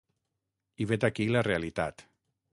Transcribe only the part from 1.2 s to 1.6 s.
la